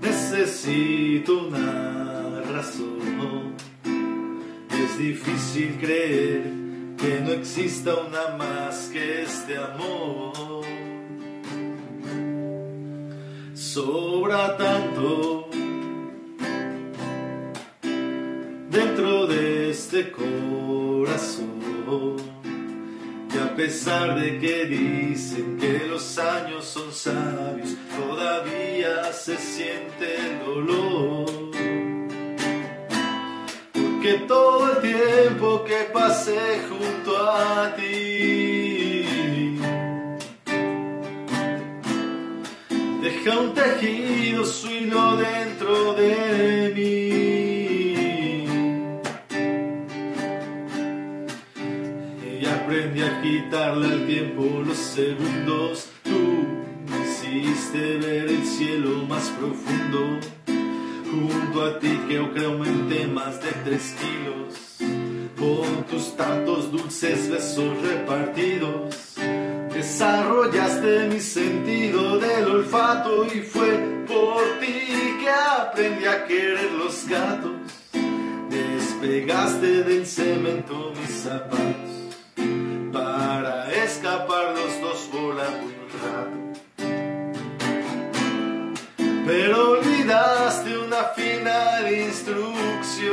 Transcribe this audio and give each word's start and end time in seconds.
Necesito 0.00 1.48
una 1.48 2.42
razón. 2.52 3.54
Es 4.70 4.98
difícil 4.98 5.78
creer 5.80 6.42
que 6.98 7.20
no 7.24 7.32
exista 7.32 7.94
una 7.94 8.36
más 8.36 8.90
que 8.92 9.22
este 9.22 9.56
amor. 9.56 10.64
Sobra 13.54 14.56
tanto 14.56 15.48
dentro 18.70 19.26
de 19.26 19.70
este 19.70 20.12
corazón. 20.12 21.60
A 23.60 23.62
pesar 23.62 24.18
de 24.18 24.38
que 24.38 24.64
dicen 24.64 25.58
que 25.58 25.86
los 25.86 26.16
años 26.16 26.64
son 26.64 26.90
sabios, 26.94 27.76
todavía 27.94 29.12
se 29.12 29.36
siente 29.36 30.16
el 30.16 30.38
dolor. 30.46 31.26
Porque 33.74 34.14
todo 34.26 34.72
el 34.72 34.78
tiempo 34.80 35.62
que 35.64 35.90
pasé 35.92 36.62
junto 36.70 37.18
a 37.20 37.74
ti 37.76 39.58
deja 43.02 43.40
un 43.40 43.52
tejido 43.52 44.46
su 44.46 44.70
hilo 44.70 45.18
dentro 45.18 45.92
de 45.92 46.72
mí. 46.74 47.29
Aprendí 52.70 53.02
a 53.02 53.20
quitarle 53.20 53.86
al 53.86 54.06
tiempo 54.06 54.44
los 54.64 54.76
segundos. 54.76 55.88
Tú 56.04 56.46
me 56.88 57.04
hiciste 57.04 57.98
ver 57.98 58.28
el 58.28 58.44
cielo 58.46 59.04
más 59.08 59.28
profundo. 59.30 60.20
Junto 61.10 61.64
a 61.64 61.80
ti 61.80 61.98
creo 62.06 62.32
que 62.32 62.44
aumenté 62.44 63.08
más 63.08 63.42
de 63.42 63.50
tres 63.64 63.96
kilos. 63.98 64.76
Con 65.36 65.84
tus 65.90 66.16
tantos 66.16 66.70
dulces 66.70 67.28
besos 67.28 67.82
repartidos. 67.82 69.16
Desarrollaste 69.74 71.08
mi 71.08 71.18
sentido 71.18 72.20
del 72.20 72.44
olfato 72.44 73.26
y 73.26 73.40
fue 73.40 74.04
por 74.06 74.44
ti 74.60 75.16
que 75.20 75.28
aprendí 75.28 76.04
a 76.04 76.24
querer 76.24 76.70
los 76.78 77.04
gatos. 77.08 77.50
Despegaste 78.48 79.82
del 79.82 80.06
cemento 80.06 80.92
mis 81.00 81.16
zapatos 81.16 81.99
Pero 89.30 89.78
olvidaste 89.78 90.76
una 90.76 91.04
final 91.14 91.94
instrucción. 91.94 93.12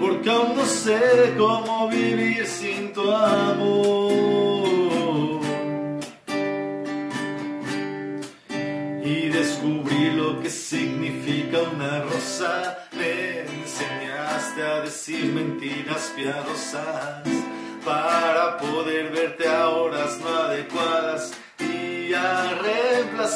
Porque 0.00 0.30
aún 0.30 0.56
no 0.56 0.64
sé 0.64 1.34
cómo 1.36 1.86
vivir 1.90 2.46
sin 2.46 2.94
tu 2.94 3.10
amor. 3.12 4.62
Y 9.04 9.28
descubrí 9.28 10.12
lo 10.12 10.40
que 10.40 10.48
significa 10.48 11.58
una 11.74 12.04
rosa. 12.04 12.88
Me 12.96 13.40
enseñaste 13.40 14.62
a 14.62 14.80
decir 14.80 15.26
mentiras 15.26 16.10
piadosas 16.16 17.22
para 17.88 18.58
poder 18.58 19.10
verte 19.10 19.48
a 19.48 19.68
horas 19.68 20.18
a 20.22 20.48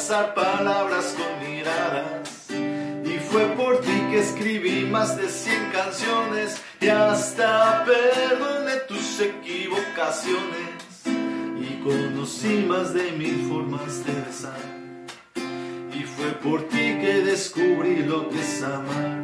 palabras 0.09 1.15
con 1.17 1.47
miradas. 1.47 2.29
Y 2.49 3.19
fue 3.29 3.45
por 3.55 3.79
ti 3.81 4.01
que 4.11 4.19
escribí 4.19 4.85
más 4.85 5.15
de 5.17 5.29
100 5.29 5.71
canciones 5.71 6.61
y 6.81 6.87
hasta 6.89 7.85
perdoné 7.85 8.77
tus 8.87 9.21
equivocaciones. 9.21 10.69
Y 11.05 11.81
conocí 11.83 12.65
más 12.67 12.93
de 12.93 13.11
mil 13.13 13.47
formas 13.49 14.05
de 14.05 14.13
besar. 14.13 14.59
Y 15.93 16.03
fue 16.03 16.31
por 16.43 16.63
ti 16.67 16.97
que 17.01 17.21
descubrí 17.23 18.03
lo 18.03 18.29
que 18.29 18.39
es 18.39 18.63
amar. 18.63 19.23